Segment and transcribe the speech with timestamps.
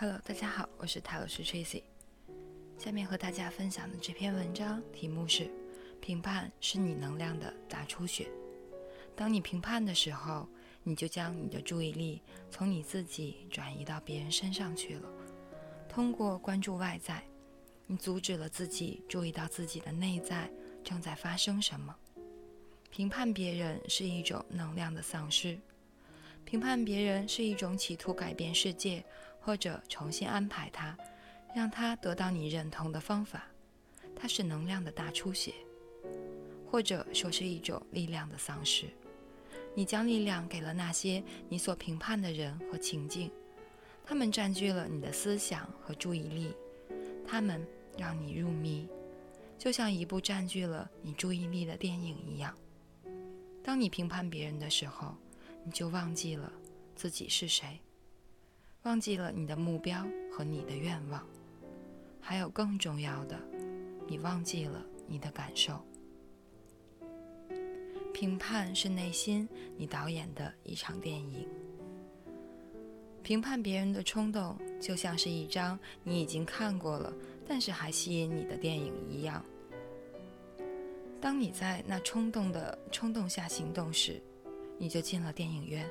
[0.00, 1.82] Hello，大家好，我是塔罗师 Tracy。
[2.78, 5.50] 下面和大家分享的这篇文章题目是：
[6.00, 8.28] 评判是你能量的大出血。
[9.16, 10.48] 当你评判的时候，
[10.84, 15.08] 你就将你的注意力从你自己转移到别人身上去了。
[15.88, 17.20] 通过关注外在，
[17.88, 20.48] 你阻止了自己注意到自己的内在
[20.84, 21.92] 正在发生什么。
[22.88, 25.58] 评判别人是一种能量的丧失。
[26.44, 29.04] 评判别人是一种企图改变世界
[29.48, 30.94] 或者重新安排它，
[31.54, 33.46] 让它得到你认同的方法。
[34.14, 35.54] 它是能量的大出血，
[36.70, 38.84] 或者说是一种力量的丧失。
[39.74, 43.30] 你将力量给了那些你所评判的人和情境，
[44.04, 46.52] 他们占据了你的思想和注意力，
[47.26, 48.86] 他们让你入迷，
[49.56, 52.54] 就像一部占据了你注意力的电影一样。
[53.64, 55.16] 当你评判别人的时候，
[55.64, 56.52] 你就忘记了
[56.94, 57.80] 自己是谁，
[58.84, 61.26] 忘记了你的目标和你的愿望，
[62.20, 63.38] 还有更重要的，
[64.06, 65.78] 你忘记了你的感受。
[68.14, 71.46] 评判是内心你导演的一场电影。
[73.22, 77.12] 评判别人的冲动，就像是一张你已经看过了，
[77.46, 79.44] 但是还吸引你的电影一样。
[81.20, 84.22] 当你在那冲动的冲动下行动时，
[84.78, 85.86] 你就进了电影院，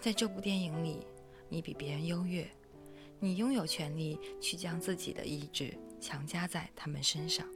[0.00, 1.06] 在这部电影里，
[1.48, 2.48] 你比别人优越，
[3.18, 7.46] 你拥有权利去将自己的意志强加在他们身上。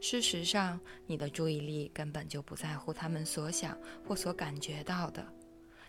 [0.00, 5.26] 事实上，你的注意力根本就不在乎他们所想或所感觉到的，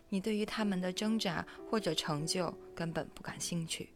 [0.09, 3.94] 你对于他们的挣扎或者成就根本不感兴趣，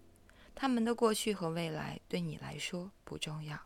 [0.54, 3.60] 他们的过去和未来对你来说不重要，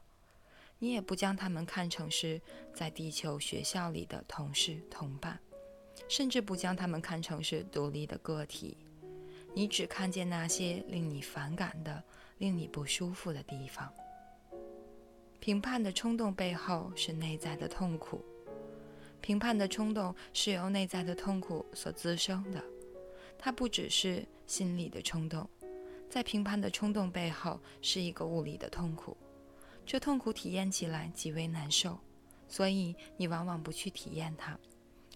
[0.79, 2.41] 你也不将他们看成是
[2.73, 5.39] 在地球学校里的同事同伴。
[6.07, 8.77] 甚至不将他们看成是独立的个体，
[9.53, 12.03] 你只看见那些令你反感的、
[12.37, 13.91] 令你不舒服的地方。
[15.39, 18.23] 评判的冲动背后是内在的痛苦，
[19.21, 22.63] 评判的冲动是由内在的痛苦所滋生的。
[23.37, 25.49] 它不只是心理的冲动，
[26.09, 29.15] 在评判的冲动背后是一个物理的痛苦，
[29.85, 31.97] 这痛苦体验起来极为难受，
[32.47, 34.57] 所以你往往不去体验它。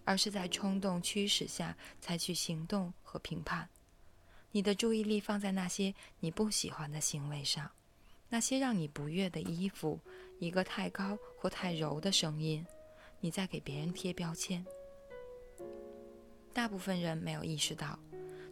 [0.05, 3.69] 而是在冲动驱使下采取行动和评判，
[4.55, 7.71] 你的注意力放在那些你不喜欢的行为上，
[8.29, 9.99] 那些让你不悦的衣服，
[10.37, 12.63] 一个太高或太柔的声音，
[13.19, 14.63] 你在给别人贴标签。
[16.53, 17.97] 大部分人没有意识到，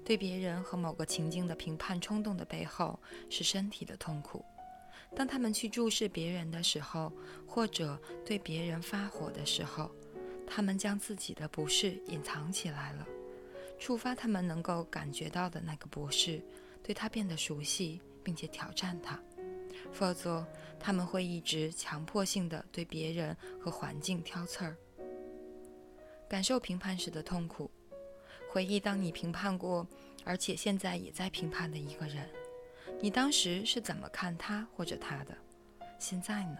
[0.04, 4.44] 对别人和某个情境的评判冲动的背后是身体的痛苦。
[5.16, 7.14] 当他们去注视别人的时候，
[7.46, 9.90] 或者对别人发火的时候。
[10.54, 13.08] 他们将自己的不适隐藏起来了，
[13.82, 16.40] 触发他们能够感觉到的那个不适，
[16.84, 19.20] 对他变得熟悉，并且挑战他。
[19.92, 20.46] 否则，
[20.80, 24.78] 他们会一直强迫性的对别人和环境挑刺儿。
[26.30, 27.72] 感受评判时的痛苦，
[28.52, 29.88] 回忆当你评判过，
[30.24, 32.30] 而且现在也在评判的一个人，
[33.02, 35.36] 你当时是怎么看他或者他的？
[35.98, 36.58] 现在呢？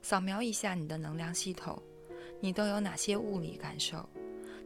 [0.00, 1.80] 扫描一下你的能量系统。
[2.40, 4.08] 你都有哪些物理感受？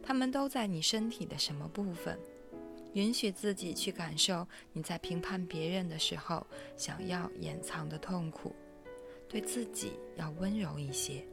[0.02, 2.18] 它们都在你身体的什么部分？
[2.94, 6.46] 允许自己去感受你在评判别人的时候
[6.76, 8.54] 想要掩藏的痛苦。
[9.28, 11.24] 对自己要温柔一些。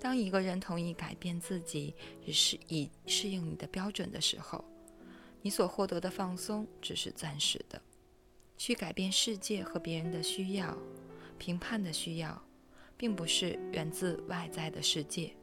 [0.00, 1.94] 当一个人同意改变自己
[2.24, 4.64] 以适以适应你的标准的时候，
[5.40, 7.80] 你所获得的放松只是暂时的。
[8.56, 10.76] 去改变世界和别人的需要，
[11.38, 12.42] 评判的需要。
[12.96, 15.34] 并不是源自外在的世界，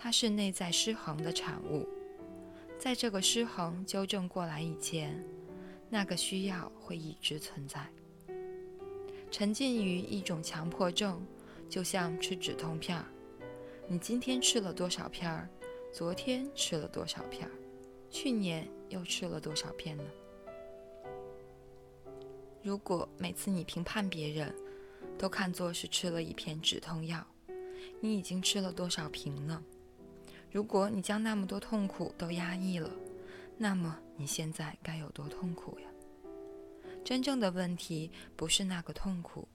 [0.00, 1.86] 它是内在失衡的产物。
[2.78, 5.20] 在这个失衡纠正过来以前，
[5.90, 7.84] 那个需要会一直存在。
[9.28, 11.20] 沉浸于一种强迫症，
[11.68, 13.04] 就像吃止痛片儿。
[13.88, 15.48] 你今天吃了多少片儿？
[15.92, 17.52] 昨天吃了多少片儿？
[18.08, 20.04] 去年又吃了多少片呢？
[22.62, 24.54] 如果每次你评判别人，
[25.18, 27.26] 都看作是吃了一片止痛药，
[28.00, 29.62] 你已经吃了多少瓶呢？
[30.50, 32.90] 如果你将那么多痛苦都压抑了，
[33.56, 35.88] 那么你现在该有多痛苦呀？
[37.04, 39.48] 真正的问题不是那个痛苦，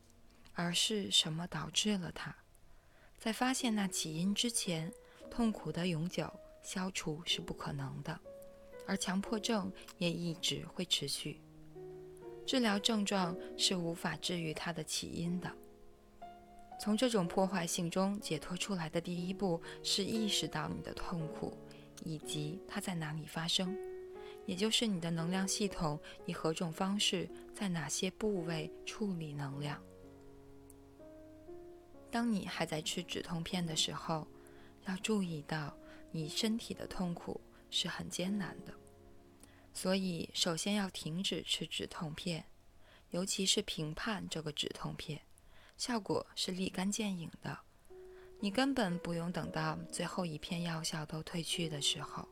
[0.53, 2.35] 而是什么导致了它。
[3.17, 4.91] 在发现那起因之前，
[5.31, 6.31] 痛苦的永久
[6.61, 8.19] 消除是不可能的，
[8.85, 11.41] 而强迫症也一直会持续。
[12.45, 15.49] 治疗症状是无法治愈它的起因的。
[16.83, 21.57] 从这种破坏性中解脱出来的第一步是意识到你的痛苦
[22.03, 23.73] 以及它在哪里发生，
[24.45, 29.81] 也就是你的能量系统以何种方式在哪些部位处理能量。
[32.11, 34.27] 当你还在吃止痛片的时候，
[34.85, 35.73] 要注意到
[36.11, 37.39] 你身体的痛苦
[37.69, 38.73] 是很艰难的，
[39.73, 42.43] 所以首先要停止吃止痛片，
[43.11, 45.21] 尤其是评判这个止痛片，
[45.85, 47.59] 效果是立竿见影的。
[48.39, 52.25] 你根本不用等到最后一片药效都褪去的时候。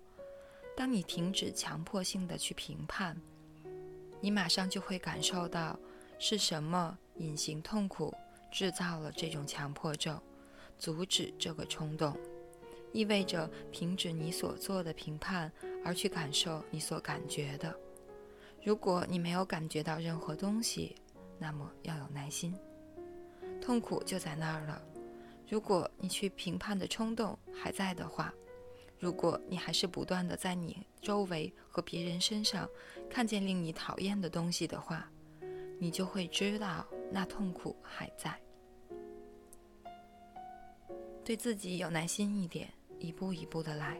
[0.74, 3.20] 当你停止强迫性的去评判，
[4.22, 5.78] 你马上就会感受到
[6.18, 8.16] 是什么隐形痛苦
[8.50, 10.18] 制造了这种强迫症，
[10.80, 12.18] 阻止这个冲动，
[12.94, 15.52] 意味着停止你所做的评判，
[15.84, 17.78] 而去感受你所感觉的。
[18.64, 20.96] 如果你没有感觉到任何东西，
[21.38, 22.56] 那么要有耐心，
[23.62, 24.82] 痛苦就在那儿了。
[25.48, 28.34] 如果你去评判的冲动还在的话，
[29.00, 32.68] 如果你还是不断的在你周围和别人身上
[33.10, 35.10] 看见令你讨厌的东西的话，
[35.80, 38.40] 你就会知道那痛苦还在。
[41.24, 42.68] 对自己有耐心一点，
[43.00, 44.00] 一步一步的来。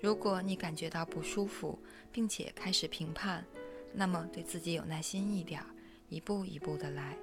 [0.00, 1.78] 如果你感觉到不舒服，
[2.12, 3.44] 并且开始评判，
[3.92, 5.62] 那么对自己有耐心一点，
[6.08, 7.16] 一步一步的来，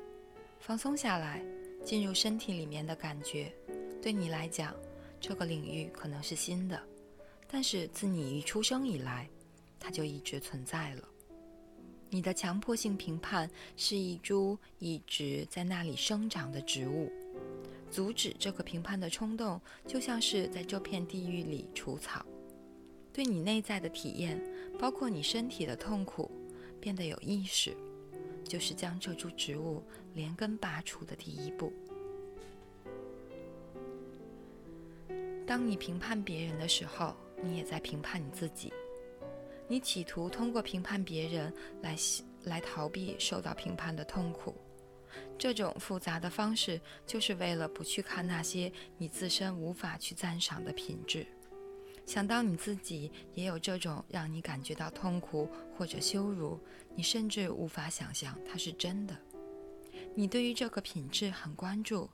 [0.66, 1.44] 放松下来，
[1.84, 3.54] 进入身体里面的感觉，
[4.02, 4.74] 对你来讲。
[5.20, 6.82] 这个领域可能是新的，
[7.50, 9.30] 但是自你一出生以来，
[9.78, 11.04] 它就一直存在了。
[12.10, 17.12] 你的强迫性评判是一株一直在那里生长的植物，
[17.92, 22.26] 阻止这个评判的冲动，就像是在这片地狱里除草。
[23.12, 24.42] 对你内在的体验，
[24.80, 26.32] 包括你身体的痛苦，
[26.80, 27.76] 变得有意识，
[28.44, 31.72] 就是将这株植物连根拔除的第一步。
[35.46, 38.72] 当你评判别人的时候，你也在评判你自己。
[39.68, 41.96] 你企图通过评判别人来
[42.44, 44.56] 来逃避受到评判的痛苦。
[45.38, 51.26] 这种复杂的方式，就是为了不去看那些你自身无法去赞赏的品质。
[52.06, 56.60] 想到你自己也有这种让你感觉到痛苦或者羞辱，
[56.96, 59.18] 你甚至无法想象它是真的。
[60.16, 62.10] 你对于这个品质很关注。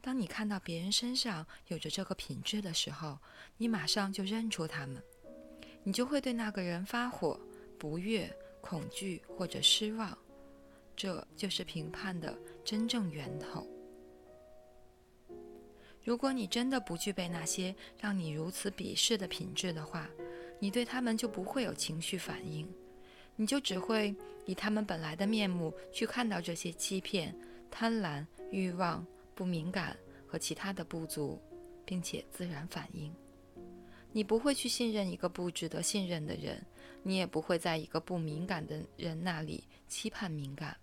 [0.00, 3.16] 当你看到别人身上有着这个品质的时候，
[3.56, 5.00] 你马上就认出他们，
[5.84, 7.38] 你就会对那个人发火、
[7.78, 8.28] 不悦、
[8.60, 10.16] 恐惧或者失望。
[10.96, 13.64] 这就是评判的真正源头。
[16.04, 20.08] 如果你真的不具备那些让你如此鄙视的品质的话，
[20.58, 22.68] 你对他们就不会有情绪反应，
[23.36, 24.14] 你就只会
[24.44, 27.34] 以他们本来的面目去看到这些欺骗、
[27.70, 29.06] 贪婪、欲望。
[29.34, 29.96] 不敏感
[30.26, 31.40] 和其他的不足，
[31.86, 33.12] 并且自然反应。
[34.12, 36.64] 你不会去信任一个不值得信任的人，
[37.02, 40.76] 你也不会在一个不敏感的人那里期盼敏感。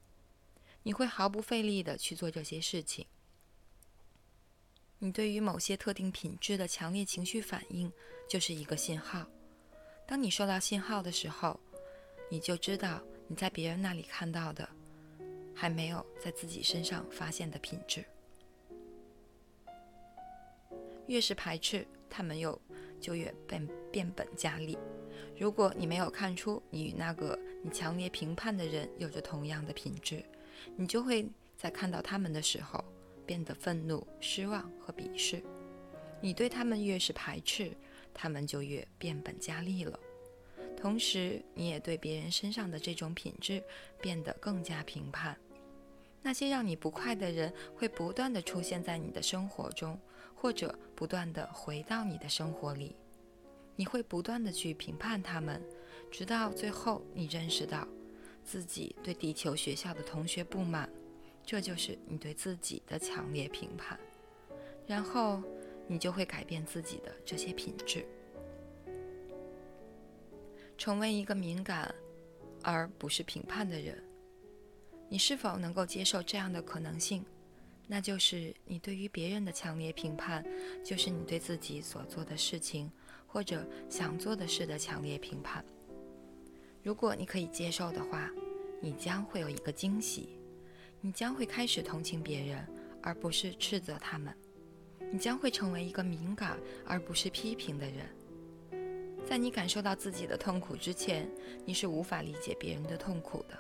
[0.82, 3.06] 你会毫不费力地去做这些事情。
[5.02, 7.90] 你对于某些特定品质的强烈情绪反应
[8.28, 9.26] 就是一个信号。
[10.06, 11.58] 当你收到信号的时候，
[12.30, 14.68] 你就知道你在别人那里看到的，
[15.56, 18.04] 还没有在自己身上发现的品质。
[21.08, 22.62] 越是排斥，他们又
[23.00, 24.78] 就越变变本加厉。
[25.38, 30.22] 如果你没有看出你与那个你强烈评判的人有着同样的品质，
[30.76, 31.26] 你就会
[31.56, 32.84] 在看到他们的时候
[33.30, 35.40] 变得愤怒、失望和鄙视。
[36.20, 37.72] 你对他们越是排斥，
[38.12, 40.00] 他们就越变本加厉了。
[40.76, 43.64] 同时，你也对别人身上的这种品质
[44.02, 45.38] 变得更加评判。
[46.24, 49.96] 那些让你不快的人会不断的出现在你的生活中。
[50.42, 52.96] 或者不断的回到你的生活里，
[53.76, 55.62] 你会不断的去评判他们，
[56.10, 57.86] 直到最后你认识到
[58.42, 60.90] 自己对地球学校的同学不满，
[61.50, 64.00] 这就是你对自己的强烈评判。
[64.86, 65.42] 然后
[65.88, 68.06] 你就会改变自己的这些品质，
[70.78, 71.92] 成为一个敏感
[72.62, 74.00] 而不是评判的人。
[75.10, 77.26] 你是否能够接受这样的可能性？
[77.88, 80.46] 那就是你对于别人的强烈评判，
[80.86, 82.92] 就是你对自己所做的事情
[83.26, 85.66] 或者想做的事的强烈评判。
[86.84, 88.30] 如果你可以接受的话，
[88.80, 90.39] 你将会有一个惊喜，
[91.02, 92.68] 你将会开始同情别人，
[93.02, 94.34] 而不是斥责他们。
[95.12, 98.06] 你将会成为一个敏感而不是批评的人。
[99.26, 101.30] 在你感受到自己的痛苦之前，
[101.66, 103.58] 你是无法理解别人的痛苦的。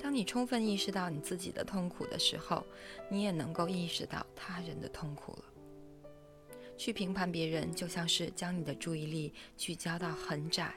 [0.00, 2.64] 当你充分意识到你自己的痛苦的时候，
[3.10, 5.44] 你也能够意识到他人的痛苦了。
[6.76, 10.72] 去评判别人，就像是将你的注意力聚焦到很窄、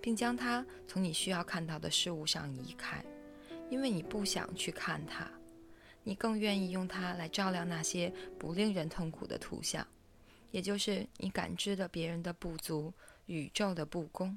[0.00, 3.02] 并将它从你需要看到的事物上移开，
[3.70, 5.30] 因为你不想去看它，
[6.08, 9.86] 你更愿意用它来照亮那些不令人痛苦的图像，
[10.50, 12.90] 也就是你感知的别人的不足、
[13.26, 14.34] 宇宙的不公。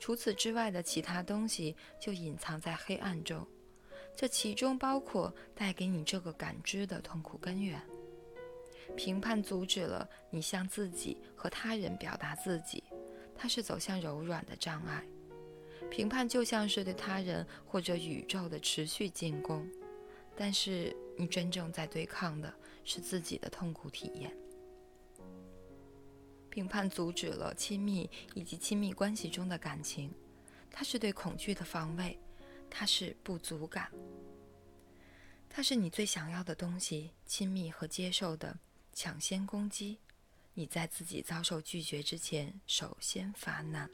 [0.00, 3.46] 除此之外的其他东西就隐藏在黑暗中，
[4.16, 7.80] 这其中包括带给你这个感知的痛苦根源。
[8.96, 12.82] 评判阻止了你向自己和他人表达自己，
[13.36, 15.04] 它是走向柔软的障碍。
[15.92, 19.64] 评判就像是对他人或者宇宙的持续进攻，
[20.40, 22.54] 但是你真正在对抗的
[22.84, 24.32] 是自己的痛苦体验。
[26.48, 30.14] 评判阻止了亲密以及亲密关系中的感情，
[30.70, 32.16] 它是对恐惧的防卫，
[32.70, 33.90] 它是不足感，
[35.48, 38.56] 它是你最想要的东西——亲密和接受的
[38.92, 39.98] 抢先攻击。
[40.54, 43.90] 你在自己遭受拒绝之前，首先发难。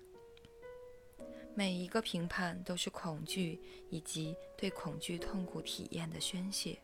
[1.55, 6.79] 每一个评判都是恐惧以及对恐惧痛苦体验的宣泄。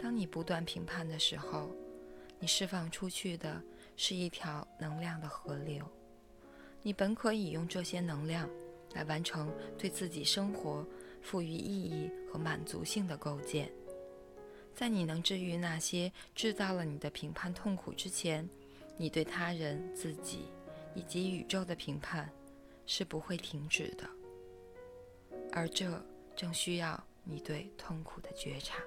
[0.00, 1.70] 当你不断评判的时候，
[2.38, 3.62] 你释放出去的。
[3.98, 5.82] 是一条能量的河流，
[6.82, 8.46] 你本可以用这些能量
[8.92, 10.86] 来完成对自己生活
[11.22, 13.72] 赋予意义和满足性的构建。
[14.74, 18.46] 在你能治愈那些制造了你的评判痛苦之前，
[18.98, 20.40] 你对他人、自己
[20.94, 22.30] 以及宇宙的评判
[22.86, 24.08] 是不会停止的。
[25.52, 26.02] 而这
[26.34, 28.82] 正需要你对痛苦的觉察。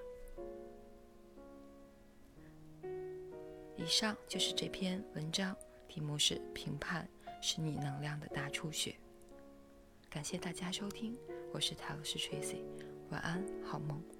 [3.75, 5.55] 以上就是这篇文章，
[5.87, 7.07] 题目是“评判
[7.41, 8.95] 是你能量的大出血”。
[10.09, 11.17] 感谢大家收听，
[11.53, 12.63] 我是塔罗斯 Tracy，
[13.09, 14.18] 晚安，好梦。